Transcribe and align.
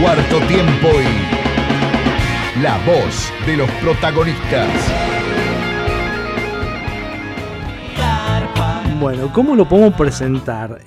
cuarto 0.00 0.40
tiempo 0.46 0.88
y 1.00 2.62
la 2.62 2.78
voz 2.84 3.32
de 3.46 3.56
los 3.56 3.70
protagonistas. 3.72 4.68
Bueno, 9.00 9.30
¿cómo 9.32 9.54
lo 9.54 9.68
podemos 9.68 9.94
presentar? 9.94 10.80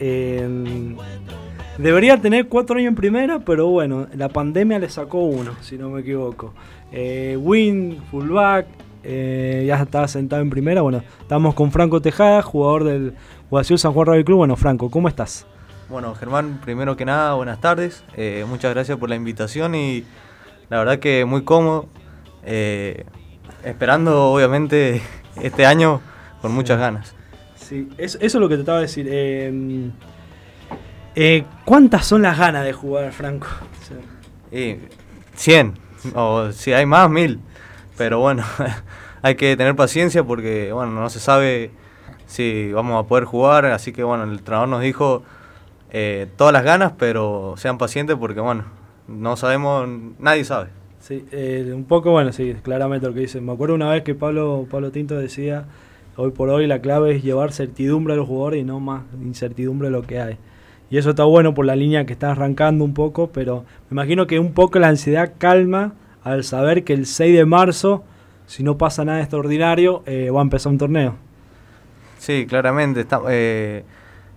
Debería 1.77 2.17
tener 2.19 2.47
cuatro 2.47 2.77
años 2.77 2.89
en 2.89 2.95
primera, 2.95 3.39
pero 3.39 3.67
bueno, 3.67 4.07
la 4.15 4.29
pandemia 4.29 4.79
le 4.79 4.89
sacó 4.89 5.19
uno, 5.19 5.51
si 5.61 5.77
no 5.77 5.89
me 5.89 6.01
equivoco. 6.01 6.53
Eh, 6.91 7.37
win, 7.39 7.99
fullback, 8.09 8.65
eh, 9.03 9.65
ya 9.67 9.83
estaba 9.83 10.07
sentado 10.07 10.41
en 10.41 10.49
primera. 10.49 10.81
Bueno, 10.81 11.03
estamos 11.21 11.53
con 11.53 11.71
Franco 11.71 12.01
Tejada, 12.01 12.41
jugador 12.41 12.83
del 12.83 13.13
Guasil 13.49 13.77
San 13.77 13.93
Juan 13.93 14.07
Radio 14.07 14.25
Club. 14.25 14.37
Bueno, 14.39 14.55
Franco, 14.55 14.89
¿cómo 14.89 15.07
estás? 15.07 15.45
Bueno, 15.89 16.13
Germán, 16.15 16.59
primero 16.61 16.97
que 16.97 17.05
nada, 17.05 17.33
buenas 17.35 17.61
tardes. 17.61 18.03
Eh, 18.17 18.43
muchas 18.45 18.73
gracias 18.73 18.97
por 18.97 19.07
la 19.07 19.15
invitación 19.15 19.73
y 19.73 20.03
la 20.69 20.79
verdad 20.79 20.99
que 20.99 21.23
muy 21.23 21.45
cómodo. 21.45 21.87
Eh, 22.43 23.05
esperando, 23.63 24.25
obviamente, 24.25 25.01
este 25.41 25.65
año 25.65 26.01
con 26.41 26.51
muchas 26.51 26.77
ganas. 26.77 27.15
Sí, 27.55 27.87
eso, 27.97 28.17
es 28.19 28.35
lo 28.35 28.49
que 28.49 28.55
te 28.55 28.61
estaba 28.61 28.79
a 28.79 28.81
decir. 28.81 29.07
Eh, 29.09 29.93
¿Cuántas 31.63 32.05
son 32.05 32.21
las 32.21 32.37
ganas 32.37 32.65
de 32.65 32.73
jugar, 32.73 33.13
Franco? 33.13 33.47
Sí. 34.51 34.79
100, 35.35 35.73
o 36.15 36.51
si 36.51 36.73
hay 36.73 36.85
más, 36.85 37.09
mil. 37.09 37.39
Pero 37.97 38.19
bueno, 38.19 38.43
hay 39.21 39.35
que 39.35 39.55
tener 39.55 39.73
paciencia 39.77 40.21
porque, 40.21 40.73
bueno, 40.73 40.91
no 40.91 41.09
se 41.09 41.21
sabe 41.21 41.71
si 42.25 42.73
vamos 42.73 43.05
a 43.05 43.07
poder 43.07 43.23
jugar. 43.23 43.67
Así 43.67 43.93
que, 43.93 44.03
bueno, 44.03 44.25
el 44.25 44.31
entrenador 44.31 44.67
nos 44.67 44.81
dijo 44.81 45.23
eh, 45.91 46.27
todas 46.35 46.53
las 46.53 46.63
ganas, 46.63 46.93
pero 46.97 47.55
sean 47.57 47.77
pacientes 47.77 48.15
porque, 48.17 48.39
bueno, 48.39 48.65
no 49.07 49.37
sabemos, 49.37 49.87
nadie 50.19 50.43
sabe. 50.43 50.69
Sí, 50.99 51.25
eh, 51.31 51.71
un 51.73 51.85
poco, 51.85 52.11
bueno, 52.11 52.33
sí, 52.33 52.55
claramente 52.61 53.07
lo 53.07 53.13
que 53.13 53.21
dice. 53.21 53.39
Me 53.39 53.53
acuerdo 53.53 53.75
una 53.75 53.89
vez 53.89 54.03
que 54.03 54.15
Pablo, 54.15 54.67
Pablo 54.69 54.91
Tinto 54.91 55.17
decía, 55.17 55.65
hoy 56.17 56.31
por 56.31 56.49
hoy 56.49 56.67
la 56.67 56.79
clave 56.81 57.15
es 57.15 57.23
llevar 57.23 57.53
certidumbre 57.53 58.13
a 58.13 58.17
los 58.17 58.27
jugadores 58.27 58.61
y 58.61 58.63
no 58.63 58.79
más 58.79 59.03
incertidumbre 59.21 59.87
de 59.87 59.91
lo 59.91 60.01
que 60.01 60.19
hay. 60.19 60.37
Y 60.89 60.97
eso 60.97 61.11
está 61.11 61.23
bueno 61.23 61.53
por 61.53 61.65
la 61.65 61.75
línea 61.75 62.05
que 62.05 62.13
está 62.13 62.31
arrancando 62.31 62.83
un 62.83 62.93
poco, 62.93 63.27
pero 63.31 63.65
me 63.89 63.95
imagino 63.95 64.27
que 64.27 64.39
un 64.39 64.53
poco 64.53 64.79
la 64.79 64.87
ansiedad 64.87 65.33
calma 65.37 65.93
al 66.23 66.43
saber 66.43 66.83
que 66.83 66.93
el 66.93 67.05
6 67.05 67.35
de 67.35 67.45
marzo, 67.45 68.03
si 68.45 68.63
no 68.63 68.77
pasa 68.77 69.05
nada 69.05 69.19
extraordinario, 69.19 70.03
eh, 70.05 70.29
va 70.29 70.39
a 70.39 70.43
empezar 70.43 70.71
un 70.71 70.77
torneo. 70.77 71.15
Sí, 72.17 72.45
claramente. 72.47 73.01
Está, 73.01 73.21
eh, 73.29 73.83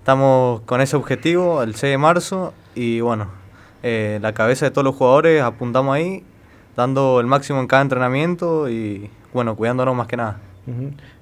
Estamos 0.00 0.62
con 0.62 0.80
ese 0.80 0.96
objetivo 0.96 1.62
el 1.62 1.74
6 1.74 1.90
de 1.92 1.98
marzo 1.98 2.54
y 2.74 3.02
bueno, 3.02 3.26
eh, 3.82 4.18
la 4.22 4.32
cabeza 4.32 4.64
de 4.64 4.70
todos 4.70 4.82
los 4.82 4.94
jugadores 4.94 5.42
apuntamos 5.42 5.94
ahí, 5.94 6.24
dando 6.74 7.20
el 7.20 7.26
máximo 7.26 7.60
en 7.60 7.66
cada 7.66 7.82
entrenamiento 7.82 8.70
y 8.70 9.10
bueno, 9.34 9.54
cuidándonos 9.56 9.94
más 9.94 10.06
que 10.06 10.16
nada. 10.16 10.40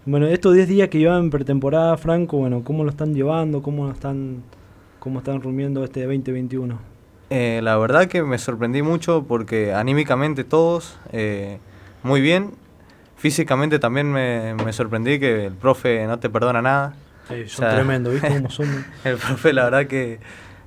Bueno, 0.06 0.28
estos 0.28 0.54
10 0.54 0.68
días 0.68 0.88
que 0.90 0.98
llevan 0.98 1.28
pretemporada, 1.28 1.96
Franco, 1.96 2.36
bueno, 2.36 2.62
¿cómo 2.62 2.84
lo 2.84 2.90
están 2.90 3.14
llevando? 3.14 3.62
¿Cómo 3.62 3.86
lo 3.86 3.90
están, 3.90 4.44
cómo 5.00 5.18
están 5.18 5.42
rumiendo 5.42 5.82
este 5.82 6.04
2021? 6.04 6.78
Eh, 7.30 7.58
la 7.64 7.76
verdad 7.78 8.06
que 8.06 8.22
me 8.22 8.38
sorprendí 8.38 8.82
mucho 8.82 9.24
porque 9.26 9.74
anímicamente 9.74 10.44
todos, 10.44 11.00
eh, 11.10 11.58
muy 12.04 12.20
bien. 12.20 12.52
Físicamente 13.16 13.80
también 13.80 14.12
me, 14.12 14.54
me 14.54 14.72
sorprendí 14.72 15.18
que 15.18 15.46
el 15.46 15.54
profe 15.54 16.06
no 16.06 16.20
te 16.20 16.30
perdona 16.30 16.62
nada. 16.62 16.94
Sí, 17.28 17.44
son 17.46 17.68
tremendos, 17.68 18.12
¿viste 18.14 18.28
cómo 18.36 18.50
son? 18.50 18.84
el 19.04 19.16
profe, 19.16 19.52
la 19.52 19.64
verdad 19.64 19.86
que 19.86 20.18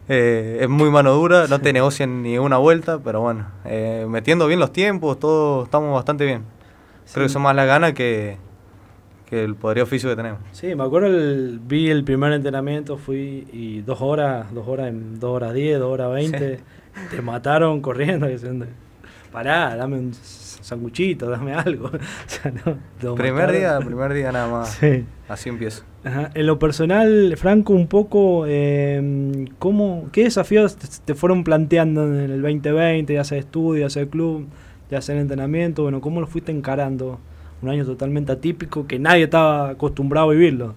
eh, 0.09 0.59
es 0.62 0.70
muy 0.70 0.90
mano 0.90 1.14
dura, 1.14 1.48
no 1.48 1.59
te 1.59 1.73
negocian 1.73 2.22
ni 2.22 2.38
una 2.38 2.58
vuelta, 2.58 3.00
pero 3.00 3.22
bueno, 3.22 3.48
eh, 3.66 4.06
metiendo 4.09 4.48
bien 4.48 4.59
los 4.59 4.73
tiempos, 4.73 5.20
todos 5.20 5.66
estamos 5.66 5.94
bastante 5.94 6.26
bien. 6.26 6.44
Creo 7.14 7.26
que 7.26 7.30
son 7.30 7.42
más 7.42 7.56
la 7.56 7.66
gana 7.66 7.94
que, 7.94 8.38
que 9.30 9.44
el 9.44 9.56
poder 9.56 9.81
oficio 9.81 10.09
que 10.09 10.16
tenemos. 10.16 10.40
Sí, 10.52 10.75
me 10.75 10.84
acuerdo, 10.84 11.08
el, 11.08 11.59
vi 11.63 11.90
el 11.90 12.03
primer 12.03 12.34
entrenamiento, 12.34 12.97
fui 12.97 13.47
y 13.52 13.81
dos 13.81 14.02
horas, 14.02 14.53
dos 14.53 14.68
horas, 14.68 14.91
dos 14.94 15.31
horas 15.31 15.53
diez, 15.53 15.80
dos 15.80 15.91
horas 15.91 16.12
veinte, 16.13 16.59
te 17.09 17.22
mataron 17.22 17.81
corriendo 17.81 18.28
diciendo, 18.28 18.66
pará, 19.31 19.75
dame 19.75 19.97
un 19.97 20.14
sanguchito, 20.14 21.30
dame 21.30 21.53
algo. 21.53 21.92
primer 23.16 23.52
día, 23.52 23.80
primer 23.80 24.14
día 24.14 24.31
nada 24.31 24.52
más. 24.52 24.80
Así 25.28 25.50
empiezo. 25.50 25.84
En 26.03 26.47
lo 26.47 26.58
personal, 26.58 27.36
Franco, 27.38 27.74
un 27.74 27.88
poco, 27.88 28.46
eh, 28.47 29.47
¿cómo, 29.59 30.09
¿qué 30.12 30.24
desafíos 30.24 30.75
te, 30.75 31.14
fueron 31.14 31.44
planteando 31.44 32.06
en 32.08 32.31
el 32.31 32.42
2020, 32.42 33.14
ya 33.14 33.24
sea 33.24 33.38
estudio, 33.38 33.84
ya 33.86 33.90
sea 33.90 34.06
club, 34.08 34.47
ya 34.90 35.02
sea 35.02 35.19
entrenamiento? 35.19 35.84
Bueno, 35.84 36.02
¿cómo 36.02 36.19
lo 36.19 36.28
fuiste 36.28 36.52
encarando? 36.52 37.19
Un 37.62 37.69
año 37.69 37.86
totalmente 37.86 38.31
atípico 38.31 38.88
que 38.88 38.98
nadie 38.98 39.25
estaba 39.25 39.69
acostumbrado 39.69 40.31
a 40.31 40.34
vivirlo. 40.34 40.74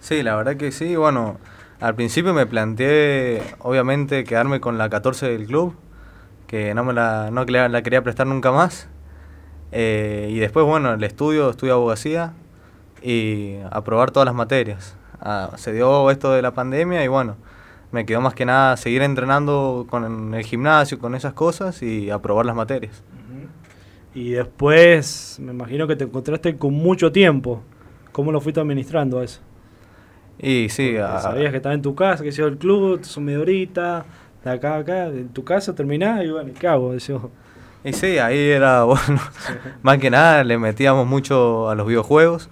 Sí, 0.00 0.24
la 0.24 0.34
verdad 0.34 0.56
que 0.56 0.72
sí. 0.72 0.96
Bueno, 0.96 1.38
al 1.78 1.94
principio 1.94 2.34
me 2.34 2.46
planteé, 2.46 3.42
obviamente, 3.60 4.24
quedarme 4.24 4.58
con 4.58 4.76
la 4.78 4.90
14 4.90 5.28
del 5.28 5.46
club, 5.46 5.76
que 6.50 6.74
no 6.74 6.82
me 6.82 6.92
la, 6.92 7.30
no 7.30 7.44
la 7.44 7.82
quería 7.82 8.02
prestar 8.02 8.26
nunca 8.26 8.50
más. 8.50 8.88
Eh, 9.70 10.30
y 10.32 10.40
después, 10.40 10.66
bueno, 10.66 10.92
el 10.92 11.04
estudio, 11.04 11.48
estudio 11.48 11.74
abogacía 11.74 12.32
y 13.04 13.58
aprobar 13.70 14.10
todas 14.10 14.26
las 14.26 14.34
materias. 14.34 14.96
Ah, 15.20 15.52
se 15.54 15.72
dio 15.72 16.10
esto 16.10 16.32
de 16.32 16.42
la 16.42 16.52
pandemia 16.52 17.04
y 17.04 17.06
bueno, 17.06 17.36
me 17.92 18.04
quedó 18.04 18.20
más 18.20 18.34
que 18.34 18.44
nada 18.44 18.76
seguir 18.76 19.02
entrenando 19.02 19.86
con 19.88 20.34
el 20.34 20.44
gimnasio, 20.44 20.98
con 20.98 21.14
esas 21.14 21.34
cosas 21.34 21.84
y 21.84 22.10
aprobar 22.10 22.46
las 22.46 22.56
materias. 22.56 23.04
Y 24.12 24.30
después, 24.30 25.38
me 25.40 25.52
imagino 25.52 25.86
que 25.86 25.94
te 25.94 26.02
encontraste 26.02 26.56
con 26.56 26.74
mucho 26.74 27.12
tiempo. 27.12 27.62
¿Cómo 28.10 28.32
lo 28.32 28.40
fuiste 28.40 28.60
administrando 28.60 29.22
eso? 29.22 29.40
Y 30.36 30.68
sí, 30.68 30.96
sabías 30.96 31.52
que 31.52 31.58
estaba 31.58 31.76
en 31.76 31.82
tu 31.82 31.94
casa, 31.94 32.24
que 32.24 32.32
si 32.32 32.42
el 32.42 32.58
club, 32.58 33.00
media 33.20 33.38
horita, 33.38 34.04
de 34.44 34.50
acá 34.50 34.74
a 34.74 34.78
acá, 34.78 35.06
en 35.06 35.28
tu 35.28 35.44
casa 35.44 35.74
terminás 35.74 36.24
y 36.24 36.30
bueno, 36.30 36.52
¿qué 36.58 36.66
hago? 36.66 36.94
Y 37.82 37.92
sí, 37.92 38.18
ahí 38.18 38.38
era, 38.38 38.84
bueno, 38.84 39.20
más 39.82 39.98
que 39.98 40.10
nada 40.10 40.44
le 40.44 40.58
metíamos 40.58 41.06
mucho 41.06 41.70
a 41.70 41.74
los 41.74 41.86
videojuegos, 41.86 42.50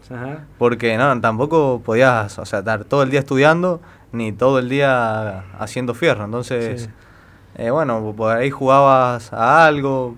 porque 0.59 0.97
no, 0.97 1.21
tampoco 1.21 1.82
podías, 1.84 2.38
o 2.38 2.47
sea, 2.47 2.60
estar 2.60 2.84
todo 2.84 3.03
el 3.03 3.10
día 3.10 3.21
estudiando, 3.21 3.81
ni 4.12 4.32
todo 4.32 4.59
el 4.59 4.69
día 4.69 5.44
haciendo 5.59 5.94
fierro, 5.94 6.25
entonces, 6.25 6.88
eh, 7.56 7.71
bueno, 7.71 8.15
por 8.16 8.37
ahí 8.37 8.50
jugabas 8.50 9.32
a 9.32 9.66
algo, 9.66 10.16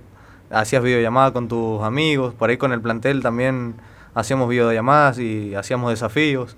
hacías 0.50 0.82
videollamadas 0.82 1.32
con 1.32 1.48
tus 1.48 1.82
amigos, 1.82 2.34
por 2.34 2.50
ahí 2.50 2.56
con 2.56 2.72
el 2.72 2.80
plantel 2.80 3.22
también 3.22 3.74
hacíamos 4.14 4.48
videollamadas 4.48 5.18
y 5.18 5.54
hacíamos 5.54 5.90
desafíos, 5.90 6.56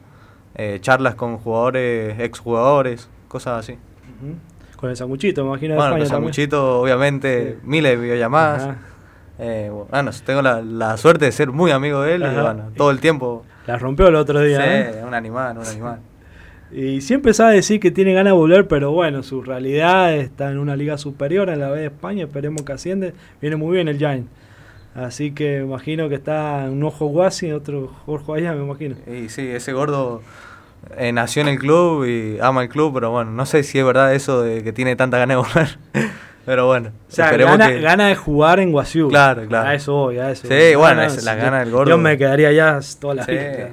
eh, 0.55 0.79
charlas 0.81 1.15
con 1.15 1.39
jugadores, 1.39 2.19
exjugadores, 2.21 3.09
cosas 3.29 3.61
así. 3.61 3.79
Con 4.83 4.91
el 4.91 4.97
sanguchito, 4.97 5.45
me 5.45 5.51
imagino. 5.51 5.77
Bueno, 5.77 5.93
con 5.93 6.01
el 6.01 6.09
sanguchito, 6.09 6.81
obviamente, 6.81 7.57
miles 7.63 7.93
de 7.93 8.03
videollamadas. 8.03 8.77
Eh, 9.39 9.71
bueno, 9.71 10.11
tengo 10.27 10.43
la, 10.43 10.97
suerte 10.97 11.27
de 11.27 11.31
ser 11.31 11.53
muy 11.53 11.71
amigo 11.71 12.03
de 12.03 12.17
él 12.17 12.23
y 12.23 12.35
bueno, 12.35 12.73
todo 12.77 12.91
el 12.91 12.99
tiempo. 12.99 13.45
La 13.69 13.79
rompió 13.79 14.09
el 14.09 14.17
otro 14.17 14.41
día. 14.41 14.91
Sí, 14.91 14.99
un 15.07 15.15
animal, 15.15 15.59
un 15.59 15.67
animal. 15.67 16.01
Y 16.73 17.01
siempre 17.01 17.33
sabe 17.33 17.55
decir 17.55 17.79
que 17.79 17.93
tiene 17.93 18.13
ganas 18.13 18.33
de 18.33 18.37
volver, 18.37 18.67
pero 18.67 18.91
bueno, 18.91 19.23
su 19.23 19.41
realidad 19.41 20.17
está 20.17 20.51
en 20.51 20.59
una 20.59 20.75
liga 20.75 20.99
superior 20.99 21.49
en 21.49 21.61
la 21.61 21.71
B 21.71 21.79
de 21.79 21.87
España, 21.87 22.25
esperemos 22.25 22.63
que 22.63 22.73
asciende. 22.73 23.15
Viene 23.41 23.55
muy 23.55 23.77
bien 23.77 23.87
el 23.87 23.99
Giant. 23.99 24.27
Así 24.97 25.31
que 25.31 25.59
me 25.59 25.65
imagino 25.67 26.09
que 26.09 26.17
está 26.17 26.67
un 26.69 26.83
ojo 26.83 27.07
Guasi, 27.07 27.53
otro 27.53 27.87
Jorge 28.05 28.33
allá, 28.33 28.53
me 28.55 28.65
imagino. 28.65 28.97
Y 29.07 29.29
sí, 29.29 29.47
ese 29.47 29.73
gordo 29.73 30.23
eh, 30.97 31.13
nació 31.13 31.43
en 31.43 31.49
el 31.49 31.59
club 31.59 32.05
y 32.05 32.39
ama 32.41 32.63
el 32.63 32.69
club, 32.69 32.95
pero 32.95 33.11
bueno, 33.11 33.31
no 33.31 33.47
sé 33.47 33.63
si 33.63 33.79
es 33.79 33.85
verdad 33.85 34.15
eso 34.15 34.43
de 34.43 34.63
que 34.63 34.73
tiene 34.73 34.97
tanta 34.97 35.19
ganas 35.19 35.37
de 35.37 35.43
volver. 35.43 35.79
pero 36.45 36.67
bueno, 36.67 36.91
o 37.09 37.13
sea, 37.13 37.31
gana, 37.37 37.71
gana, 37.71 38.09
de 38.09 38.17
jugar 38.17 38.61
en 38.61 38.73
Guasiú. 38.73 39.09
Claro, 39.09 39.47
claro. 39.47 39.69
A 39.69 39.75
eso 39.75 39.95
voy, 39.95 40.19
a 40.19 40.31
eso. 40.31 40.47
Sí, 40.49 40.75
bueno, 40.77 41.03
es 41.03 41.23
la 41.25 41.35
gana 41.35 41.61
del 41.61 41.71
gordo. 41.71 41.91
Yo 41.91 41.99
me 41.99 42.19
quedaría 42.19 42.53
ya 42.53 42.81
toda 43.01 43.15
la 43.15 43.27
vida. 43.27 43.71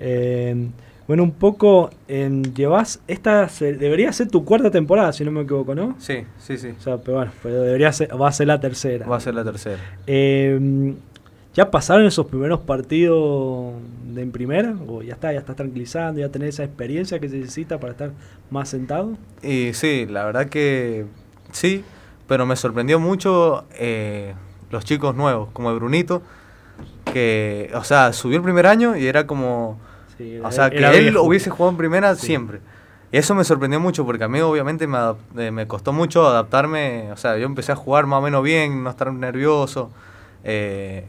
Eh, 0.00 0.68
bueno, 1.08 1.22
un 1.22 1.32
poco 1.32 1.90
eh, 2.06 2.42
llevas 2.54 3.00
esta 3.08 3.48
debería 3.58 4.12
ser 4.12 4.28
tu 4.28 4.44
cuarta 4.44 4.70
temporada, 4.70 5.10
si 5.12 5.24
no 5.24 5.30
me 5.30 5.40
equivoco, 5.40 5.74
¿no? 5.74 5.96
Sí, 5.98 6.24
sí, 6.38 6.58
sí. 6.58 6.74
O 6.78 6.80
sea, 6.82 6.98
pero 6.98 7.16
bueno, 7.16 7.32
pero 7.42 7.62
debería 7.62 7.90
ser, 7.92 8.10
va 8.20 8.28
a 8.28 8.32
ser 8.32 8.46
la 8.46 8.60
tercera. 8.60 9.06
Va 9.06 9.16
a 9.16 9.20
ser 9.20 9.34
la 9.34 9.42
tercera. 9.42 9.78
Eh, 10.06 10.94
¿Ya 11.54 11.70
pasaron 11.70 12.06
esos 12.06 12.26
primeros 12.26 12.60
partidos 12.60 13.72
de 14.04 14.22
en 14.22 14.30
primera? 14.30 14.76
¿O 14.86 15.02
ya 15.02 15.14
está, 15.14 15.32
ya 15.32 15.40
estás 15.40 15.56
tranquilizando, 15.56 16.20
ya 16.20 16.28
tenés 16.28 16.50
esa 16.50 16.64
experiencia 16.64 17.18
que 17.18 17.28
se 17.28 17.36
necesita 17.36 17.80
para 17.80 17.92
estar 17.92 18.12
más 18.50 18.68
sentado? 18.68 19.16
Y 19.42 19.72
sí, 19.72 20.06
la 20.06 20.24
verdad 20.24 20.48
que 20.48 21.06
sí, 21.50 21.84
pero 22.26 22.46
me 22.46 22.56
sorprendió 22.56 23.00
mucho 23.00 23.64
eh, 23.72 24.34
los 24.70 24.84
chicos 24.84 25.14
nuevos, 25.16 25.48
como 25.52 25.70
el 25.70 25.76
Brunito, 25.76 26.22
que, 27.12 27.70
o 27.74 27.84
sea, 27.84 28.12
subió 28.12 28.36
el 28.36 28.42
primer 28.42 28.66
año 28.66 28.96
y 28.96 29.06
era 29.06 29.26
como, 29.26 29.78
o 30.42 30.52
sea, 30.52 30.70
que 30.70 30.78
él 30.78 31.16
hubiese 31.16 31.50
jugado 31.50 31.70
en 31.70 31.76
primera 31.76 32.14
siempre. 32.14 32.60
Y 33.10 33.16
eso 33.16 33.34
me 33.34 33.44
sorprendió 33.44 33.80
mucho 33.80 34.04
porque 34.04 34.24
a 34.24 34.28
mí 34.28 34.40
obviamente 34.40 34.86
me, 34.86 34.98
eh, 35.38 35.50
me, 35.50 35.66
costó 35.66 35.94
mucho 35.94 36.26
adaptarme, 36.26 37.10
o 37.10 37.16
sea, 37.16 37.38
yo 37.38 37.46
empecé 37.46 37.72
a 37.72 37.76
jugar 37.76 38.06
más 38.06 38.18
o 38.18 38.22
menos 38.22 38.42
bien, 38.42 38.84
no 38.84 38.90
estar 38.90 39.10
nervioso, 39.12 39.90
eh, 40.44 41.04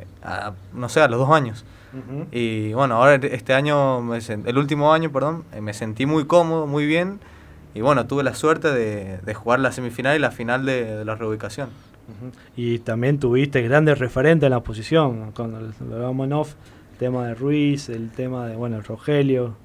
no 0.74 0.90
sé, 0.90 1.02
a 1.02 1.08
los 1.08 1.20
dos 1.20 1.30
años. 1.30 1.66
Y 2.32 2.72
bueno, 2.74 2.96
ahora 2.96 3.16
este 3.16 3.54
año, 3.54 4.14
el 4.14 4.58
último 4.58 4.94
año, 4.94 5.12
perdón, 5.12 5.44
eh, 5.54 5.62
me 5.62 5.74
sentí 5.74 6.06
muy 6.06 6.26
cómodo, 6.26 6.68
muy 6.68 6.86
bien. 6.86 7.20
Y 7.74 7.82
bueno, 7.82 8.06
tuve 8.08 8.24
la 8.24 8.36
suerte 8.36 8.72
de, 8.72 9.18
de 9.18 9.34
jugar 9.34 9.60
la 9.60 9.72
semifinal 9.72 10.16
y 10.16 10.20
la 10.20 10.32
final 10.32 10.66
de, 10.66 11.04
la 11.06 11.16
reubicación. 11.16 11.70
Y 12.56 12.80
también 12.80 13.20
tuviste 13.20 13.62
grandes 13.62 14.00
referentes 14.00 14.48
en 14.48 14.52
la 14.52 14.62
posición, 14.62 15.32
con 15.32 15.56
el, 15.56 15.74
el 15.92 16.46
tema 16.98 17.28
de 17.28 17.36
Ruiz, 17.36 17.90
el 17.90 18.12
tema 18.12 18.48
de, 18.48 18.56
bueno, 18.56 18.78
el 18.78 18.84
Rogelio. 18.84 19.56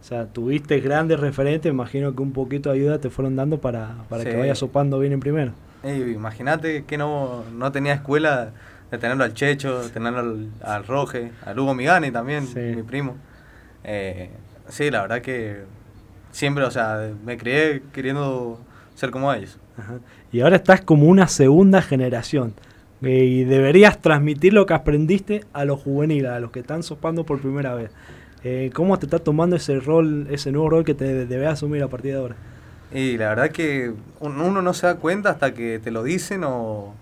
O 0.00 0.06
sea, 0.06 0.26
tuviste 0.26 0.80
grandes 0.80 1.18
referentes, 1.18 1.72
imagino 1.72 2.14
que 2.14 2.20
un 2.20 2.32
poquito 2.32 2.70
de 2.70 2.78
ayuda 2.78 2.98
te 2.98 3.08
fueron 3.10 3.36
dando 3.36 3.58
para, 3.58 3.94
para 4.10 4.22
que 4.22 4.36
vayas 4.36 4.58
sopando 4.58 4.98
bien 4.98 5.14
en 5.14 5.20
primero. 5.20 5.52
Imagínate 5.82 6.84
que 6.84 6.98
no, 6.98 7.44
no 7.56 7.72
tenía 7.72 7.94
escuela 7.94 8.52
de 8.90 8.98
tenerlo 8.98 9.24
al 9.24 9.34
Checho, 9.34 9.82
de 9.82 9.90
tenerlo 9.90 10.20
al, 10.20 10.50
al 10.62 10.86
Roge, 10.86 11.32
al 11.44 11.58
Hugo 11.58 11.74
Migani 11.74 12.10
también, 12.10 12.46
mi 12.54 12.82
primo. 12.82 13.16
Eh, 13.82 14.30
sí, 14.68 14.90
la 14.90 15.02
verdad 15.02 15.20
que 15.20 15.64
siempre, 16.30 16.64
o 16.64 16.70
sea, 16.70 17.10
me 17.24 17.36
crié 17.36 17.82
queriendo 17.92 18.60
ser 18.94 19.10
como 19.10 19.32
ellos. 19.32 19.58
Y 20.32 20.40
ahora 20.40 20.56
estás 20.56 20.80
como 20.80 21.06
una 21.06 21.28
segunda 21.28 21.82
generación. 21.82 22.54
Eh, 23.02 23.24
y 23.24 23.44
deberías 23.44 24.00
transmitir 24.00 24.54
lo 24.54 24.66
que 24.66 24.74
aprendiste 24.74 25.44
a 25.52 25.64
los 25.64 25.82
juveniles, 25.82 26.30
a 26.30 26.40
los 26.40 26.50
que 26.50 26.60
están 26.60 26.82
sopando 26.82 27.24
por 27.24 27.40
primera 27.40 27.74
vez. 27.74 27.90
Eh, 28.44 28.70
¿Cómo 28.74 28.98
te 28.98 29.06
está 29.06 29.18
tomando 29.18 29.56
ese 29.56 29.78
rol, 29.80 30.26
ese 30.30 30.52
nuevo 30.52 30.70
rol 30.70 30.84
que 30.84 30.94
te 30.94 31.26
debes 31.26 31.48
asumir 31.48 31.82
a 31.82 31.88
partir 31.88 32.12
de 32.12 32.18
ahora? 32.18 32.36
Y 32.92 33.16
la 33.18 33.30
verdad 33.30 33.50
que 33.50 33.92
uno 34.20 34.62
no 34.62 34.74
se 34.74 34.86
da 34.86 34.96
cuenta 34.96 35.30
hasta 35.30 35.52
que 35.52 35.80
te 35.80 35.90
lo 35.90 36.02
dicen 36.02 36.44
o, 36.44 36.94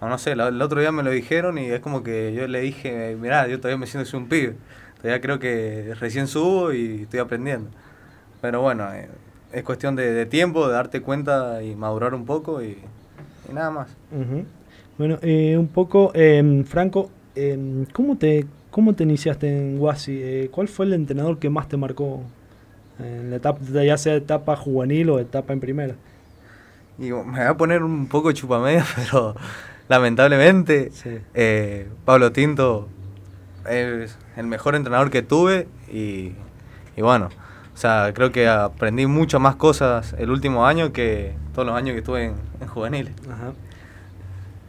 no 0.00 0.18
sé, 0.18 0.32
el 0.32 0.62
otro 0.62 0.80
día 0.80 0.92
me 0.92 1.02
lo 1.02 1.10
dijeron 1.10 1.58
y 1.58 1.66
es 1.66 1.80
como 1.80 2.02
que 2.02 2.32
yo 2.32 2.46
le 2.46 2.60
dije, 2.60 3.16
mirá, 3.20 3.48
yo 3.48 3.58
todavía 3.58 3.78
me 3.78 3.86
siento 3.86 4.16
un 4.16 4.28
pibe, 4.28 4.54
todavía 4.98 5.20
creo 5.20 5.38
que 5.38 5.94
recién 5.98 6.28
subo 6.28 6.72
y 6.72 7.02
estoy 7.02 7.18
aprendiendo. 7.20 7.68
Pero 8.40 8.62
bueno, 8.62 8.92
eh, 8.92 9.08
es 9.52 9.64
cuestión 9.64 9.96
de, 9.96 10.24
tiempo, 10.26 10.68
de 10.68 10.74
darte 10.74 11.00
cuenta 11.00 11.62
y 11.62 11.74
madurar 11.74 12.14
un 12.14 12.24
poco 12.24 12.62
y, 12.62 12.78
nada 13.52 13.70
más. 13.70 13.88
Bueno, 14.96 15.18
eh, 15.22 15.56
un 15.58 15.68
poco, 15.68 16.12
em, 16.14 16.64
Franco, 16.64 17.10
em, 17.34 17.84
¿cómo, 17.86 18.16
te, 18.16 18.46
¿cómo 18.70 18.94
te 18.94 19.04
iniciaste 19.04 19.48
en 19.48 19.78
Guasi? 19.78 20.20
Eh, 20.22 20.48
¿Cuál 20.52 20.68
fue 20.68 20.86
el 20.86 20.92
entrenador 20.92 21.38
que 21.38 21.50
más 21.50 21.68
te 21.68 21.76
marcó 21.76 22.22
en 22.98 23.30
la 23.30 23.36
etapa, 23.36 23.60
ya 23.64 23.96
sea 23.96 24.14
etapa 24.14 24.54
juvenil 24.56 25.10
o 25.10 25.18
etapa 25.18 25.52
en 25.52 25.60
primera? 25.60 25.94
Y 26.98 27.10
me 27.10 27.12
voy 27.12 27.40
a 27.40 27.56
poner 27.56 27.82
un 27.82 28.06
poco 28.08 28.32
chupamedia, 28.32 28.84
pero 28.96 29.36
lamentablemente 29.88 30.92
eh, 31.34 31.88
Pablo 32.04 32.32
Tinto 32.32 32.88
es 33.68 34.16
el 34.36 34.46
mejor 34.46 34.74
entrenador 34.74 35.10
que 35.10 35.22
tuve 35.22 35.66
y, 35.92 36.32
bueno, 36.96 37.28
o 37.74 37.76
sea, 37.76 38.12
creo 38.14 38.32
que 38.32 38.48
aprendí 38.48 39.06
muchas 39.06 39.40
más 39.40 39.56
cosas 39.56 40.14
el 40.18 40.30
último 40.30 40.66
año 40.66 40.92
que 40.92 41.34
todos 41.54 41.66
los 41.66 41.76
años 41.76 41.92
que 41.92 41.98
estuve 41.98 42.24
en, 42.24 42.66
juveniles. 42.66 43.14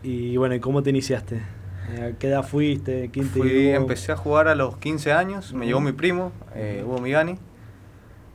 Y 0.04 0.38
bueno, 0.38 0.56
¿y 0.56 0.60
cómo 0.60 0.82
te 0.84 0.92
iniciaste? 0.92 1.42
¿A 1.90 2.18
qué 2.18 2.28
edad 2.28 2.44
fuiste? 2.44 3.10
¿Quién 3.12 3.30
te 3.30 3.74
Empecé 3.74 4.12
a 4.12 4.16
jugar 4.16 4.48
a 4.48 4.56
los 4.56 4.78
15 4.78 5.12
años, 5.12 5.54
me 5.54 5.66
llevó 5.66 5.82
mi 5.82 5.92
primo, 5.92 6.32
eh, 6.56 6.84
Hugo 6.86 7.00
Migani. 7.00 7.38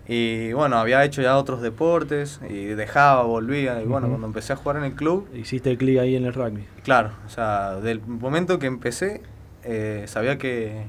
Y 0.07 0.53
bueno, 0.53 0.77
había 0.77 1.03
hecho 1.05 1.23
ya 1.23 1.39
otros 1.39 1.63
deportes 1.63 2.41
y 2.49 2.67
dejaba, 2.67 3.23
volvía. 3.23 3.81
Y 3.83 3.87
bueno, 3.87 4.09
cuando 4.09 4.27
empecé 4.27 4.53
a 4.53 4.57
jugar 4.57 4.77
en 4.77 4.85
el 4.85 4.95
club. 4.95 5.27
Hiciste 5.35 5.71
el 5.71 5.79
clic 5.79 5.99
ahí 5.99 6.15
en 6.15 6.27
el 6.27 6.35
rugby. 6.35 6.65
Claro, 6.83 7.13
o 7.27 7.31
sea, 7.31 7.77
del 7.77 8.03
momento 8.03 8.59
que 8.59 8.67
empecé, 8.67 9.23
eh, 9.63 10.05
sabía 10.07 10.37
que, 10.37 10.85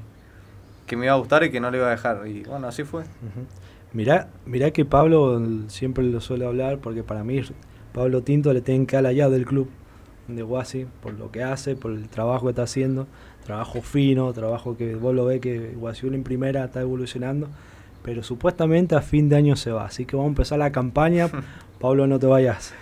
que, 0.86 0.96
me 0.96 1.06
iba 1.06 1.14
a 1.14 1.18
gustar 1.18 1.44
y 1.44 1.50
que 1.50 1.60
no 1.60 1.70
le 1.70 1.78
iba 1.78 1.86
a 1.86 1.90
dejar. 1.90 2.26
Y 2.26 2.42
bueno, 2.42 2.68
así 2.68 2.84
fue. 2.84 3.04
Mirá, 3.94 4.28
mirá 4.44 4.70
que 4.70 4.84
Pablo 4.84 5.40
siempre 5.68 6.04
lo 6.04 6.20
suele 6.20 6.44
hablar, 6.44 6.78
porque 6.78 7.02
para 7.02 7.24
mí 7.24 7.40
Pablo 7.94 8.22
Tinto 8.22 8.52
le 8.52 8.60
tiene 8.60 8.86
que 8.86 8.98
allá 8.98 9.30
del 9.30 9.46
club 9.46 9.70
de 10.28 10.42
Guasi 10.42 10.86
por 11.02 11.14
lo 11.14 11.30
que 11.30 11.42
hace, 11.42 11.76
por 11.76 11.92
el 11.92 12.08
trabajo 12.08 12.46
que 12.46 12.50
está 12.50 12.64
haciendo, 12.64 13.06
trabajo 13.46 13.80
fino, 13.80 14.30
trabajo 14.34 14.76
que 14.76 14.94
vos 14.96 15.14
lo 15.14 15.24
ves 15.24 15.40
que 15.40 15.72
Guasiul 15.76 16.14
en 16.14 16.24
primera 16.24 16.64
está 16.64 16.82
evolucionando 16.82 17.48
pero 18.06 18.22
supuestamente 18.22 18.94
a 18.94 19.02
fin 19.02 19.28
de 19.28 19.34
año 19.34 19.56
se 19.56 19.72
va. 19.72 19.86
Así 19.86 20.06
que 20.06 20.14
vamos 20.14 20.28
a 20.28 20.30
empezar 20.30 20.60
la 20.60 20.70
campaña. 20.70 21.28
Pablo, 21.80 22.06
no 22.06 22.20
te 22.20 22.26
vayas. 22.26 22.72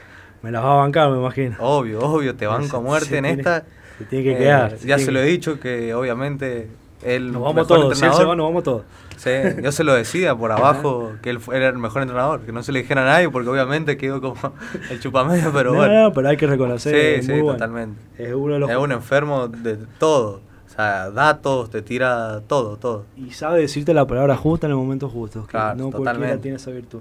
Me 0.43 0.51
las 0.51 0.63
va 0.63 0.75
a 0.75 0.77
bancar, 0.77 1.11
me 1.11 1.17
imagino. 1.17 1.57
Obvio, 1.61 2.01
obvio, 2.01 2.37
te 2.37 2.47
banco 2.47 2.77
a 2.77 2.81
muerte 2.81 3.17
en 3.17 3.25
esta. 3.25 3.65
Se 3.97 4.05
tiene 4.05 4.25
que 4.25 4.33
eh, 4.33 4.39
quedar. 4.39 4.77
ya 4.81 4.99
se 4.99 5.11
lo 5.11 5.21
he 5.21 5.25
dicho 5.25 5.59
que 5.59 5.95
obviamente 5.95 6.69
él. 7.03 7.33
Nos 7.33 7.41
vamos 7.41 7.67
todos, 7.67 7.99
si 7.99 8.05
él 8.05 8.13
se 8.13 8.23
va, 8.23 8.37
nos 8.37 8.49
vamos 8.49 8.65
todos. 8.65 8.83
Sí, 9.17 9.31
yo 9.63 9.73
se 9.73 9.83
lo 9.83 9.95
decía 9.95 10.37
por 10.37 10.53
abajo 10.53 11.15
que 11.23 11.31
él 11.31 11.39
era 11.55 11.69
el 11.69 11.79
mejor 11.79 12.03
entrenador, 12.03 12.43
que 12.43 12.53
no 12.53 12.63
se 12.63 12.73
le 12.73 12.83
dijera 12.83 13.01
a 13.01 13.07
nadie 13.07 13.31
porque 13.31 13.49
obviamente 13.49 13.97
quedó 13.97 14.21
como 14.21 14.37
el 14.91 15.01
chupamedio, 15.01 15.51
pero 15.55 15.73
bueno. 15.73 16.03
No, 16.03 16.13
pero 16.13 16.29
hay 16.29 16.37
que 16.37 16.47
reconocer. 16.47 17.23
Sí, 17.23 17.33
sí, 17.33 17.41
totalmente. 17.41 17.99
Es 18.19 18.35
uno 18.35 18.53
de 18.53 18.61
los 18.61 18.71
Es 18.71 18.77
un 18.77 18.93
enfermo 18.93 19.49
de 19.49 19.79
todo. 19.99 20.43
O 20.75 20.77
sea, 20.77 21.13
datos, 21.13 21.71
te 21.71 21.83
tira 21.83 22.43
todo, 22.49 22.77
todo. 22.77 23.07
Y 23.17 23.31
sabe 23.31 23.61
decirte 23.61 23.95
la 23.95 24.09
palabra 24.09 24.37
justa 24.37 24.67
en 24.67 24.73
el 24.73 24.77
momento 24.77 25.09
justo. 25.09 25.47
Claro, 25.47 25.77
no 25.77 25.85
totalmente. 25.85 26.19
cualquiera 26.19 26.41
tiene 26.41 26.57
esa 26.57 26.73
virtud. 26.73 27.01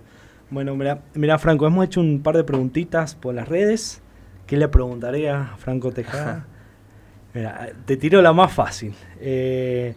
Bueno, 0.51 0.75
mira, 0.75 1.01
mira, 1.15 1.39
Franco, 1.39 1.65
hemos 1.65 1.83
hecho 1.85 1.99
un 1.99 2.21
par 2.21 2.37
de 2.37 2.43
preguntitas 2.43 3.15
por 3.15 3.33
las 3.33 3.47
redes. 3.47 4.03
¿Qué 4.45 4.57
le 4.57 4.67
preguntaré 4.67 5.27
a 5.27 5.55
Franco 5.57 5.91
Tejada? 5.91 6.45
mira, 7.33 7.71
te 7.85 7.97
tiro 7.97 8.21
la 8.21 8.31
más 8.31 8.53
fácil. 8.53 8.93
Eh, 9.19 9.95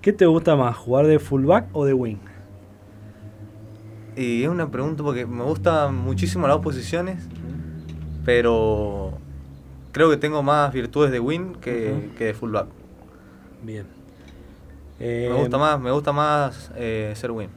¿Qué 0.00 0.14
te 0.14 0.24
gusta 0.24 0.56
más, 0.56 0.74
jugar 0.74 1.06
de 1.06 1.18
fullback 1.18 1.66
o 1.74 1.84
de 1.84 1.92
wing? 1.92 2.16
Y 4.16 4.42
es 4.42 4.48
una 4.48 4.70
pregunta 4.70 5.02
porque 5.02 5.26
me 5.26 5.44
gustan 5.44 5.94
muchísimo 5.96 6.46
las 6.46 6.56
dos 6.56 6.64
posiciones, 6.64 7.28
pero 8.24 9.18
creo 9.92 10.08
que 10.08 10.16
tengo 10.16 10.42
más 10.42 10.72
virtudes 10.72 11.12
de 11.12 11.20
wing 11.20 11.56
que, 11.60 12.10
que 12.16 12.24
de 12.24 12.32
fullback. 12.32 12.81
Bien. 13.62 13.86
me 14.98 15.32
gusta 15.32 15.56
eh, 15.56 15.60
más, 15.60 15.80
me 15.80 15.90
gusta 15.90 16.12
más 16.12 16.70
eh, 16.76 17.12
ser 17.16 17.30
win. 17.30 17.48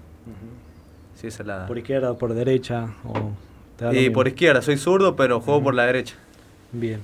¿Por 1.68 1.78
izquierda 1.78 2.12
o 2.12 2.18
por 2.18 2.34
derecha? 2.34 2.90
y 3.92 4.10
por 4.12 4.28
izquierda, 4.28 4.62
soy 4.62 4.78
zurdo, 4.78 5.16
pero 5.16 5.42
juego 5.42 5.64
por 5.64 5.74
la 5.74 5.86
derecha. 5.86 6.16
Bien. 6.72 7.02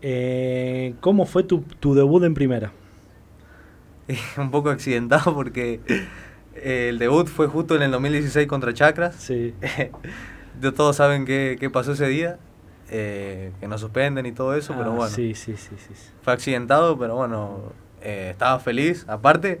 Eh, 0.00 0.94
¿Cómo 1.00 1.26
fue 1.26 1.42
tu, 1.42 1.64
debut 1.94 2.22
en 2.22 2.34
primera? 2.34 2.72
Un 4.38 4.50
poco 4.52 4.70
accidentado 4.70 5.34
porque 5.34 5.80
el 6.54 6.98
debut 6.98 7.26
fue 7.26 7.48
justo 7.48 7.74
en 7.74 7.82
el 7.82 7.90
2016 7.90 8.46
contra 8.46 8.72
Chacras. 8.72 9.16
Sí. 9.16 9.54
Todos 10.76 10.96
saben 10.96 11.24
qué, 11.24 11.56
qué 11.58 11.68
pasó 11.68 11.92
ese 11.92 12.06
día. 12.06 12.38
que 12.88 13.52
nos 13.68 13.80
suspenden 13.80 14.24
y 14.26 14.32
todo 14.32 14.54
eso, 14.54 14.74
pero 14.78 14.92
ah, 14.92 14.96
bueno. 14.96 15.14
Sí, 15.14 15.34
sí, 15.34 15.56
sí, 15.56 15.74
sí. 15.76 15.94
Fue 16.22 16.32
accidentado, 16.32 16.96
pero 16.96 17.16
bueno, 17.16 17.72
eh, 18.02 18.30
estaba 18.30 18.58
feliz, 18.58 19.04
aparte, 19.08 19.60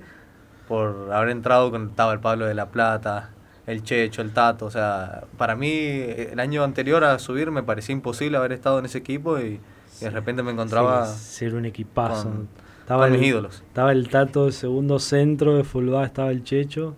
por 0.68 1.12
haber 1.12 1.30
entrado 1.30 1.70
con 1.70 1.88
estaba 1.88 2.12
el 2.12 2.20
Pablo 2.20 2.46
de 2.46 2.54
la 2.54 2.68
Plata, 2.68 3.30
el 3.66 3.82
Checho, 3.82 4.22
el 4.22 4.32
Tato, 4.32 4.66
o 4.66 4.70
sea, 4.70 5.24
para 5.36 5.56
mí 5.56 5.70
el 5.70 6.38
año 6.40 6.62
anterior 6.62 7.04
a 7.04 7.18
subir 7.18 7.50
me 7.50 7.62
parecía 7.62 7.94
imposible 7.94 8.36
haber 8.36 8.52
estado 8.52 8.78
en 8.78 8.84
ese 8.84 8.98
equipo 8.98 9.38
y, 9.38 9.60
de 10.00 10.10
repente 10.10 10.44
me 10.44 10.52
encontraba... 10.52 11.06
ser 11.06 11.56
un 11.56 11.64
equipazo. 11.64 12.46
estaba 12.80 13.08
mis 13.08 13.22
ídolos. 13.22 13.64
Estaba 13.66 13.90
el 13.90 14.08
Tato 14.08 14.46
de 14.46 14.52
segundo 14.52 15.00
centro, 15.00 15.56
de 15.56 15.64
Fulbá 15.64 16.04
estaba 16.04 16.30
el 16.30 16.44
Checho 16.44 16.94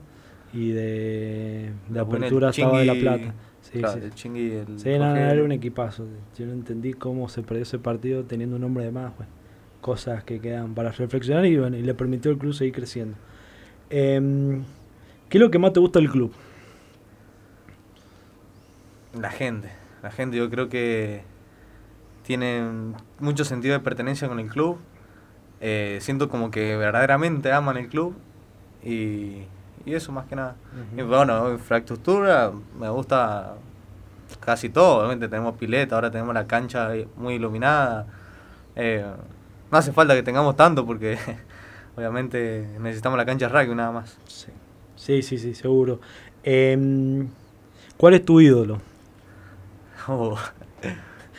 y 0.53 0.73
de, 0.73 1.73
de 1.89 2.01
apertura 2.01 2.51
estaba 2.51 2.81
de 2.81 2.85
la 2.85 2.95
Plata. 2.95 3.35
Sí, 3.63 3.79
El 3.79 4.15
chingui, 4.15 4.53
el 4.53 4.79
sí 4.79 4.91
era 4.91 5.43
un 5.43 5.53
equipazo. 5.53 6.07
Yo 6.37 6.47
no 6.47 6.53
entendí 6.53 6.93
cómo 6.93 7.29
se 7.29 7.43
perdió 7.43 7.63
ese 7.63 7.79
partido 7.79 8.25
teniendo 8.25 8.57
un 8.57 8.65
hombre 8.65 8.85
de 8.85 8.91
más. 8.91 9.17
Bueno 9.17 9.40
cosas 9.81 10.25
que 10.25 10.41
quedan 10.41 10.75
para 10.75 10.93
reflexionar 10.93 11.47
y, 11.47 11.57
bueno, 11.57 11.77
y 11.77 11.83
le 11.83 11.95
permitió 11.95 12.31
al 12.31 12.39
club 12.39 12.55
seguir 12.55 12.75
creciendo. 12.75 13.17
Em, 13.89 14.65
¿Qué 15.29 15.39
es 15.39 15.41
lo 15.41 15.51
que 15.51 15.59
más 15.59 15.73
te 15.73 15.81
gusta 15.81 15.99
del 15.99 16.11
club? 16.11 16.33
La 19.19 19.31
gente. 19.31 19.71
La 20.03 20.11
gente 20.11 20.37
yo 20.37 20.49
creo 20.51 20.69
que 20.69 21.23
tiene 22.23 22.63
mucho 23.19 23.45
sentido 23.45 23.75
de 23.75 23.81
pertenencia 23.81 24.29
con 24.29 24.39
el 24.39 24.49
club. 24.49 24.79
Eh, 25.61 25.99
siento 26.01 26.29
como 26.29 26.51
que 26.51 26.77
verdaderamente 26.77 27.53
aman 27.53 27.77
el 27.77 27.89
club 27.89 28.15
y, 28.83 29.43
y 29.85 29.95
eso 29.95 30.13
más 30.13 30.27
que 30.27 30.37
nada. 30.37 30.57
Y 30.97 31.03
bueno, 31.03 31.51
infraestructura 31.53 32.53
me 32.79 32.89
gusta 32.89 33.57
casi 34.39 34.69
todo. 34.69 34.99
Obviamente 34.99 35.29
tenemos 35.29 35.57
pileta, 35.57 35.97
ahora 35.97 36.11
tenemos 36.11 36.35
la 36.35 36.47
cancha 36.47 36.91
muy 37.17 37.35
iluminada. 37.35 38.07
Eh, 38.77 39.05
no 39.71 39.79
hace 39.79 39.93
falta 39.93 40.15
que 40.15 40.23
tengamos 40.23 40.57
tanto 40.57 40.85
porque 40.87 41.19
obviamente 41.97 42.67
necesitamos 42.81 43.17
la 43.17 43.25
cancha 43.27 43.49
de 43.49 43.53
rugby 43.63 43.75
nada 43.75 43.93
más. 43.93 44.19
Sí, 44.97 45.23
sí, 45.23 45.39
sí, 45.39 45.55
seguro. 45.55 46.01
Em, 46.43 47.29
¿Cuál 47.97 48.15
es 48.15 48.25
tu 48.25 48.41
ídolo? 48.41 48.81
Oh. 50.09 50.37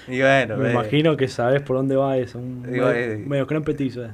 Y 0.07 0.19
bueno, 0.19 0.57
Me 0.57 0.69
eh, 0.69 0.71
imagino 0.73 1.17
que 1.17 1.27
sabes 1.27 1.61
por 1.61 1.77
dónde 1.77 1.95
va 1.95 2.17
eso. 2.17 2.37
Un 2.39 2.63
Digo, 2.63 2.85
medio, 2.87 2.91
eh, 2.91 3.23
medio 3.25 3.47
creme 3.47 3.65
petizo. 3.65 4.05
eh. 4.05 4.11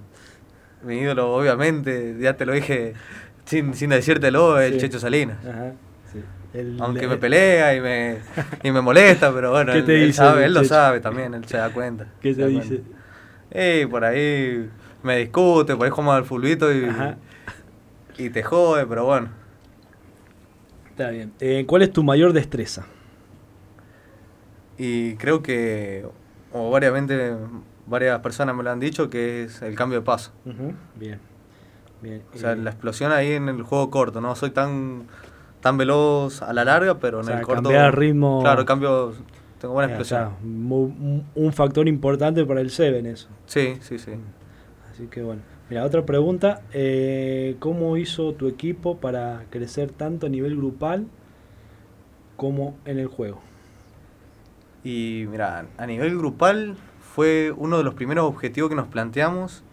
mi 0.84 1.00
ídolo, 1.00 1.34
obviamente, 1.34 2.16
ya 2.20 2.36
te 2.36 2.46
lo 2.46 2.54
dije 2.54 2.94
sin, 3.46 3.74
sin 3.74 3.90
decírtelo, 3.90 4.60
el 4.60 4.74
Sí. 4.74 4.80
Checho 4.80 5.00
Salinas. 5.00 5.38
Ajá, 5.46 5.74
sí. 6.12 6.22
El- 6.54 6.78
Aunque 6.82 7.04
el- 7.04 7.10
me 7.10 7.18
pelea 7.18 7.76
y 7.76 7.82
me, 7.82 8.18
y 8.64 8.72
me 8.72 8.82
molesta, 8.82 9.34
pero 9.34 9.52
bueno, 9.52 9.72
¿Qué 9.74 9.80
él, 9.80 9.86
te 9.86 9.96
él 9.96 10.08
dice 10.08 10.18
sabe, 10.18 10.46
él 10.46 10.54
lo 10.54 10.64
sabe 10.64 11.00
también, 11.02 11.34
él 11.34 11.46
se 11.46 11.58
da 11.58 11.70
cuenta. 11.70 12.08
¿Qué 12.22 12.34
te 12.34 12.48
dice? 12.48 12.78
cuenta. 12.78 12.97
Eh, 13.52 13.88
por 13.90 14.04
ahí 14.06 14.70
me 15.04 15.18
discute, 15.18 15.76
por 15.76 15.86
ahí 15.86 15.92
como 15.92 16.12
al 16.12 16.26
fulbito 16.26 16.74
y, 16.74 16.86
Ajá. 16.86 17.18
y 18.18 18.30
te 18.30 18.44
jode, 18.44 18.86
pero 18.86 19.06
bueno. 19.06 19.30
Está 20.90 21.10
bien. 21.12 21.32
Eh, 21.40 21.66
¿Cuál 21.68 21.84
es 21.84 21.92
tu 21.94 22.04
mayor 22.04 22.34
destreza? 22.34 22.86
Y 24.78 25.16
creo 25.16 25.42
que, 25.42 26.06
o 26.54 26.70
variamente, 26.70 27.36
varias 27.88 28.20
personas 28.20 28.56
me 28.56 28.64
lo 28.64 28.72
han 28.72 28.80
dicho, 28.80 29.10
que 29.10 29.44
es 29.44 29.62
el 29.62 29.76
cambio 29.76 30.00
de 30.00 30.06
paso. 30.06 30.32
Bien. 30.96 31.20
Bien. 32.02 32.22
O 32.34 32.38
sea, 32.38 32.52
Eh, 32.52 32.58
la 32.58 32.70
explosión 32.70 33.12
ahí 33.12 33.32
en 33.34 33.50
el 33.50 33.64
juego 33.64 33.90
corto, 33.90 34.22
no 34.22 34.36
soy 34.36 34.52
tan 34.52 35.08
tan 35.62 35.76
veloz 35.78 36.44
a 36.44 36.54
la 36.54 36.64
larga, 36.64 37.00
pero 37.00 37.18
O 37.18 37.22
en 37.22 37.26
sea, 37.28 37.40
el 37.40 37.46
corto... 37.46 37.64
cambiar 37.64 37.98
ritmo- 37.98 38.42
Claro, 38.44 38.64
cambio, 38.66 39.14
tengo 39.60 39.74
buena 39.74 39.94
eh, 39.94 39.98
o 39.98 40.00
explosión. 40.02 40.34
mu- 40.44 40.84
un, 40.86 41.26
un 41.36 41.54
factor 41.54 41.88
importante 41.88 42.46
para 42.46 42.62
el 42.62 42.70
Seven 42.70 43.06
eso. 43.06 43.28
Sí, 43.46 43.78
sí, 43.82 43.98
sí. 44.00 44.12
Así 44.92 45.08
que 45.08 45.22
bueno. 45.22 45.42
Mira, 45.70 45.84
otra 45.84 46.06
pregunta. 46.06 46.62
eh, 46.74 47.56
¿Cómo 47.60 47.98
hizo 47.98 48.34
tu 48.34 48.48
equipo 48.48 48.98
para 48.98 49.44
crecer 49.50 49.92
tanto 49.92 50.28
a 50.28 50.30
nivel 50.30 50.56
grupal 50.56 51.08
como 52.36 52.78
en 52.86 53.00
el 53.00 53.08
juego? 53.08 53.42
Y 54.84 55.26
mira, 55.30 55.66
a 55.78 55.86
nivel 55.86 56.18
grupal 56.18 56.76
fue 57.02 57.52
uno 57.56 57.78
de 57.78 57.84
los 57.84 57.96
primeros 57.96 58.26
objetivos 58.26 58.70
que 58.70 58.76
nos 58.76 58.88
planteamos 58.88 59.64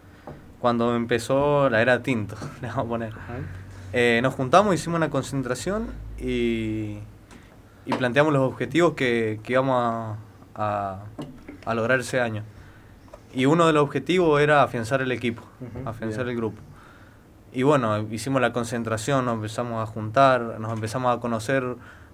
cuando 0.61 0.97
empezó 0.97 1.69
la 1.69 1.83
era 1.83 2.03
Tinto, 2.03 2.37
le 2.63 2.69
vamos 2.69 2.85
a 2.87 2.89
poner. 2.89 3.13
Eh, 3.93 4.21
nos 4.23 4.35
juntamos, 4.35 4.75
hicimos 4.75 4.97
una 4.97 5.11
concentración 5.11 5.87
y, 6.19 6.99
y 7.87 7.93
planteamos 7.93 8.33
los 8.33 8.43
objetivos 8.43 8.95
que, 8.95 9.41
que 9.43 9.53
íbamos 9.55 9.77
a, 9.79 10.17
a- 10.55 10.99
a 11.67 11.75
lograr 11.75 12.01
ese 12.01 12.21
año. 12.21 12.43
Y 13.35 13.47
uno 13.47 13.67
de 13.67 13.73
los 13.73 13.83
objetivos 13.83 14.41
era 14.41 14.63
afianzar 14.63 15.03
el 15.03 15.11
equipo, 15.13 15.43
Ujú, 15.61 15.89
afianzar 15.89 16.25
bien. 16.25 16.31
el 16.31 16.37
grupo. 16.37 16.61
Y 17.53 17.63
bueno, 17.63 17.99
hicimos 18.11 18.41
la 18.41 18.53
concentración, 18.53 19.25
nos 19.25 19.35
empezamos 19.35 19.83
a 19.83 19.87
juntar, 19.91 20.59
nos 20.61 20.73
empezamos 20.73 21.17
a 21.17 21.21
conocer, 21.21 21.65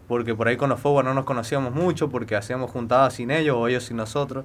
porque 0.09 0.35
por 0.35 0.49
ahí 0.49 0.57
con 0.57 0.71
los 0.71 0.81
Fobos 0.81 1.05
no 1.05 1.15
nos 1.15 1.25
conocíamos 1.25 1.75
mucho, 1.75 2.11
porque 2.11 2.37
hacíamos 2.37 2.71
juntadas 2.71 3.15
sin 3.15 3.31
ellos 3.31 3.57
o 3.59 3.69
ellos 3.69 3.85
sin 3.85 3.97
nosotros. 3.97 4.45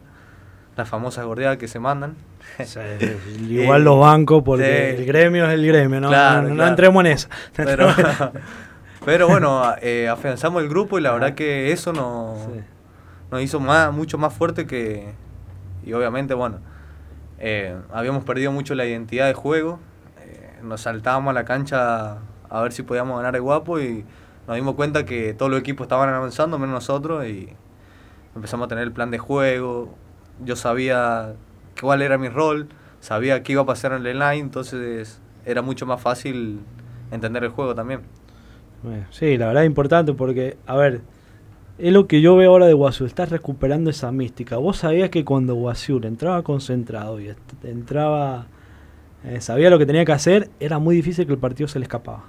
Las 0.78 0.90
famosas 0.90 1.26
gordeadas 1.26 1.58
que 1.58 1.68
se 1.70 1.80
mandan. 1.80 2.16
Es- 2.58 2.78
igual 3.40 3.84
los 3.84 4.00
bancos 4.00 4.44
porque 4.44 4.96
Sí. 4.98 5.02
el 5.02 5.06
gremio 5.08 5.46
es 5.48 5.54
el 5.54 5.66
gremio, 5.66 6.02
¿no? 6.02 6.10
Claro, 6.10 6.42
no, 6.44 6.50
no 6.50 6.56
claro. 6.56 6.70
entremos 6.72 7.06
en 7.06 7.12
eso. 7.12 7.30
Pero, 7.56 7.88
pero 9.06 9.28
bueno, 9.28 9.64
eh, 9.82 10.10
afianzamos 10.10 10.62
el 10.64 10.70
grupo 10.70 10.98
y 10.98 11.02
la 11.02 11.12
verdad 11.12 11.34
que 11.36 11.72
eso 11.72 11.94
nos, 11.94 12.40
Sí. 12.42 12.62
nos 13.32 13.42
hizo 13.42 13.60
más, 13.60 13.94
mucho 13.94 14.18
más 14.18 14.34
fuerte 14.34 14.66
que... 14.66 15.14
Y 15.86 15.94
obviamente, 15.94 16.34
bueno, 16.34 16.58
eh, 17.40 17.76
habíamos 17.94 18.24
perdido 18.24 18.52
mucho 18.52 18.74
la 18.76 18.86
identidad 18.86 19.28
de 19.28 19.34
juego. 19.34 19.80
eh, 20.22 20.60
nos 20.64 20.82
saltábamos 20.82 21.30
a 21.32 21.34
la 21.34 21.46
cancha 21.46 22.18
a 22.50 22.62
ver 22.62 22.72
si 22.72 22.82
podíamos 22.84 23.18
ganar 23.18 23.36
el 23.36 23.42
guapo 23.44 23.80
y 23.80 24.04
nos 24.48 24.56
dimos 24.56 24.76
cuenta 24.76 25.06
que 25.06 25.34
todos 25.34 25.52
los 25.52 25.60
equipos 25.60 25.86
estaban 25.86 26.10
avanzando, 26.10 26.58
menos 26.58 26.74
nosotros, 26.74 27.26
y 27.26 27.50
empezamos 28.36 28.66
a 28.66 28.68
tener 28.70 28.84
el 28.84 28.92
plan 28.92 29.12
de 29.12 29.18
juego. 29.20 29.94
Yo 30.44 30.56
sabía 30.56 31.34
cuál 31.80 32.02
era 32.02 32.18
mi 32.18 32.30
rol, 32.30 32.68
sabía 33.00 33.44
qué 33.44 33.52
iba 33.54 33.62
a 33.62 33.66
pasar 33.66 33.92
en 33.94 34.06
el 34.06 34.18
line, 34.20 34.40
entonces 34.40 35.22
era 35.46 35.62
mucho 35.62 35.86
más 35.86 36.02
fácil 36.02 36.62
entender 37.12 37.44
el 37.44 37.50
juego 37.52 37.76
también. 37.76 38.02
Sí, 39.12 39.38
la 39.38 39.48
verdad 39.48 39.64
es 39.64 39.68
importante 39.68 40.14
porque, 40.14 40.58
a 40.66 40.76
ver, 40.76 41.02
es 41.78 41.92
lo 41.92 42.08
que 42.08 42.22
yo 42.22 42.36
veo 42.36 42.52
ahora 42.52 42.68
de 42.68 42.74
Guasur, 42.74 43.08
estás 43.08 43.30
recuperando 43.30 43.90
esa 43.90 44.12
mística. 44.12 44.58
Vos 44.58 44.78
sabías 44.78 45.10
que 45.10 45.26
cuando 45.26 45.56
Guasur 45.56 46.06
entraba 46.06 46.42
concentrado 46.44 47.20
y 47.20 47.34
entraba, 47.64 48.48
eh, 49.26 49.42
sabía 49.42 49.70
lo 49.70 49.78
que 49.78 49.86
tenía 49.86 50.06
que 50.06 50.14
hacer, 50.14 50.50
era 50.60 50.80
muy 50.80 50.96
difícil 50.96 51.26
que 51.26 51.34
el 51.34 51.40
partido 51.40 51.68
se 51.68 51.80
le 51.80 51.84
escapaba. 51.84 52.24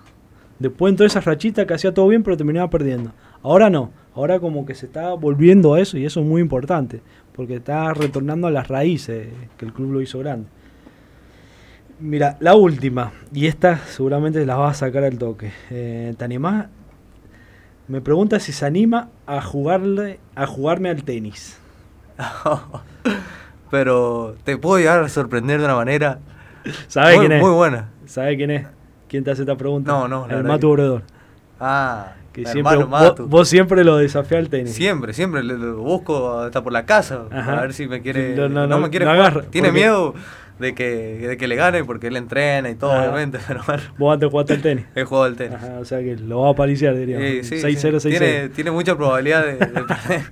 Después 0.58 0.90
entró 0.90 1.06
esa 1.06 1.20
rachita 1.20 1.66
que 1.66 1.74
hacía 1.74 1.92
todo 1.92 2.08
bien 2.08 2.22
pero 2.22 2.36
terminaba 2.36 2.70
perdiendo. 2.70 3.12
Ahora 3.42 3.70
no, 3.70 3.90
ahora 4.14 4.40
como 4.40 4.64
que 4.66 4.74
se 4.74 4.86
está 4.86 5.12
volviendo 5.12 5.74
a 5.74 5.80
eso 5.80 5.98
y 5.98 6.06
eso 6.06 6.20
es 6.20 6.26
muy 6.26 6.40
importante, 6.40 7.02
porque 7.32 7.56
está 7.56 7.92
retornando 7.92 8.46
a 8.46 8.50
las 8.50 8.66
raíces 8.66 9.28
que 9.58 9.64
el 9.66 9.72
club 9.72 9.92
lo 9.92 10.00
hizo 10.00 10.18
grande. 10.18 10.48
Mira, 11.98 12.36
la 12.40 12.54
última, 12.54 13.12
y 13.32 13.46
esta 13.46 13.78
seguramente 13.86 14.44
la 14.44 14.56
vas 14.56 14.76
a 14.82 14.86
sacar 14.86 15.04
al 15.04 15.16
toque. 15.18 15.52
Eh, 15.70 16.14
¿Te 16.18 16.24
animás? 16.24 16.66
Me 17.88 18.00
pregunta 18.02 18.38
si 18.38 18.52
se 18.52 18.66
anima 18.66 19.08
a 19.26 19.40
jugarle, 19.40 20.18
a 20.34 20.46
jugarme 20.46 20.90
al 20.90 21.04
tenis. 21.04 21.58
Pero 23.70 24.36
te 24.44 24.56
puedo 24.58 24.78
llegar 24.78 25.02
a 25.02 25.08
sorprender 25.08 25.58
de 25.58 25.64
una 25.64 25.74
manera 25.74 26.18
¿Sabe 26.88 27.16
muy, 27.16 27.26
quién 27.26 27.32
es? 27.32 27.42
muy 27.42 27.52
buena. 27.52 27.88
¿Sabe 28.06 28.36
quién 28.36 28.50
es? 28.50 28.66
¿Quién 29.08 29.24
te 29.24 29.30
hace 29.30 29.42
esta 29.42 29.56
pregunta? 29.56 29.90
No, 29.90 30.06
no, 30.08 30.26
El 30.28 30.44
Matu 30.44 30.60
que- 30.60 30.66
Obredor. 30.66 31.02
Ah, 31.60 32.12
Que 32.32 32.44
siempre, 32.44 32.76
vos, 32.76 32.88
Matu. 32.88 33.26
vos 33.26 33.48
siempre 33.48 33.82
lo 33.84 33.96
desafías 33.96 34.40
al 34.40 34.48
tenis. 34.50 34.74
Siempre, 34.74 35.12
siempre 35.14 35.42
lo 35.42 35.78
busco 35.78 36.40
hasta 36.40 36.62
por 36.62 36.72
la 36.72 36.84
casa 36.84 37.22
Ajá. 37.30 37.58
a 37.58 37.60
ver 37.62 37.72
si 37.72 37.86
me 37.88 38.02
quiere. 38.02 38.34
No, 38.36 38.48
No, 38.48 38.60
no, 38.60 38.66
no, 38.66 38.78
me 38.80 38.90
quiere 38.90 39.08
agarra, 39.08 39.42
Tiene 39.42 39.68
porque- 39.68 39.80
miedo 39.80 40.14
de 40.58 40.74
que, 40.74 41.18
de 41.28 41.36
que 41.36 41.48
le 41.48 41.56
gane 41.56 41.84
porque 41.84 42.06
él 42.06 42.16
entrena 42.16 42.70
y 42.70 42.74
todo, 42.76 42.92
Ah. 42.92 43.00
obviamente. 43.02 43.38
Pero 43.48 43.60
bueno, 43.66 43.82
Vos 43.98 44.14
antes 44.14 44.30
jugaste 44.30 44.52
al 44.54 44.62
tenis. 44.62 44.84
he 44.94 45.04
jugado 45.04 45.24
al 45.26 45.36
tenis. 45.36 45.56
Ajá, 45.56 45.78
o 45.80 45.84
sea 45.84 45.98
que 46.00 46.16
lo 46.16 46.40
va 46.42 46.50
a 46.50 46.54
paliciar, 46.54 46.96
diríamos. 46.96 47.46
Sí, 47.46 47.58
sí, 47.60 47.66
6-0, 47.66 48.00
sí. 48.00 48.08
6-0. 48.10 48.18
Tiene, 48.18 48.48
tiene 48.50 48.70
mucha 48.70 48.96
probabilidad 48.96 49.44
de, 49.44 49.52
de 49.54 49.66
perder. 49.66 50.22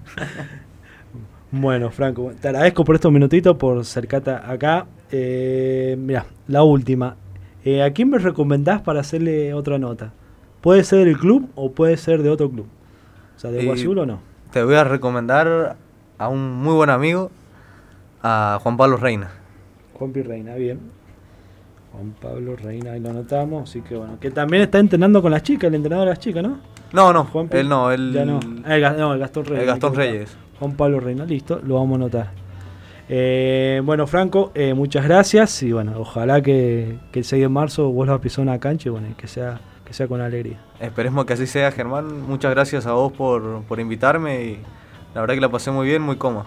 Bueno, 1.50 1.90
Franco, 1.90 2.32
te 2.40 2.48
agradezco 2.48 2.84
por 2.84 2.96
estos 2.96 3.12
minutitos, 3.12 3.56
por 3.56 3.78
acercarte 3.78 4.30
acá. 4.30 4.86
Eh, 5.12 5.96
mira, 5.98 6.26
la 6.48 6.62
última. 6.64 7.16
Eh, 7.64 7.82
¿A 7.82 7.92
quién 7.92 8.10
me 8.10 8.18
recomendás 8.18 8.80
para 8.82 9.00
hacerle 9.00 9.54
otra 9.54 9.78
nota? 9.78 10.12
¿Puede 10.60 10.82
ser 10.84 11.04
del 11.04 11.16
club 11.18 11.48
o 11.54 11.70
puede 11.72 11.96
ser 11.96 12.22
de 12.22 12.30
otro 12.30 12.50
club? 12.50 12.66
O 13.36 13.38
sea, 13.38 13.50
¿de 13.50 13.64
Guazul 13.64 13.98
o 13.98 14.06
no? 14.06 14.20
Te 14.50 14.62
voy 14.64 14.74
a 14.74 14.84
recomendar 14.84 15.76
a 16.18 16.28
un 16.28 16.52
muy 16.54 16.74
buen 16.74 16.90
amigo, 16.90 17.30
a 18.22 18.58
Juan 18.62 18.76
Pablo 18.76 18.96
Reina. 18.96 19.30
Juanpi 19.98 20.22
Reina, 20.22 20.54
bien. 20.54 20.80
Juan 21.92 22.14
Pablo 22.20 22.56
Reina, 22.56 22.92
ahí 22.92 23.00
lo 23.00 23.10
anotamos. 23.10 23.68
Así 23.70 23.80
que 23.80 23.96
bueno, 23.96 24.18
que 24.20 24.30
también 24.30 24.62
está 24.64 24.78
entrenando 24.78 25.22
con 25.22 25.30
las 25.30 25.42
chicas, 25.42 25.68
el 25.68 25.76
entrenador 25.76 26.06
de 26.06 26.10
las 26.10 26.18
chicas, 26.18 26.42
¿no? 26.42 26.58
No, 26.92 27.12
no, 27.12 27.24
Juanpi. 27.24 27.56
él 27.58 27.68
no, 27.68 27.90
él. 27.90 28.12
Ya 28.12 28.24
no. 28.24 28.40
Ah, 28.64 28.76
el, 28.76 28.82
no, 28.98 29.14
el 29.14 29.20
Gastón 29.20 29.44
Reyes. 29.44 29.60
el 29.62 29.66
Gastón. 29.66 29.94
Reyes. 29.94 30.36
Juan 30.58 30.72
Pablo 30.76 31.00
Reina, 31.00 31.24
listo, 31.24 31.60
lo 31.64 31.74
vamos 31.76 31.92
a 31.92 31.96
anotar. 31.96 32.30
Eh, 33.08 33.82
bueno, 33.84 34.06
Franco, 34.06 34.50
eh, 34.54 34.72
muchas 34.72 35.04
gracias 35.04 35.62
y 35.62 35.72
bueno, 35.72 35.92
ojalá 35.98 36.40
que, 36.40 36.96
que 37.12 37.18
el 37.18 37.24
6 37.24 37.42
de 37.42 37.48
marzo 37.48 37.90
vuelva 37.90 38.14
a 38.14 38.20
pisar 38.20 38.42
una 38.42 38.58
cancha 38.58 38.88
y 38.88 38.92
bueno, 38.92 39.08
que 39.16 39.26
sea, 39.26 39.60
que 39.84 39.92
sea 39.92 40.08
con 40.08 40.20
alegría. 40.20 40.58
Esperemos 40.80 41.24
que 41.26 41.34
así 41.34 41.46
sea, 41.46 41.70
Germán. 41.70 42.22
Muchas 42.22 42.50
gracias 42.52 42.86
a 42.86 42.92
vos 42.92 43.12
por, 43.12 43.62
por 43.64 43.78
invitarme 43.80 44.44
y 44.44 44.58
la 45.14 45.20
verdad 45.20 45.34
que 45.34 45.40
la 45.40 45.50
pasé 45.50 45.70
muy 45.70 45.86
bien, 45.86 46.00
muy 46.00 46.16
cómodo. 46.16 46.46